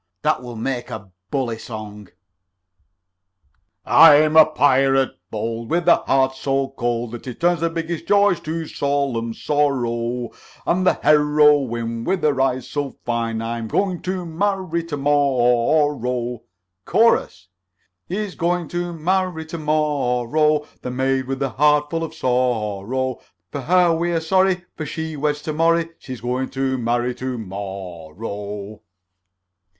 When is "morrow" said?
14.97-16.41, 19.59-20.65, 27.37-28.81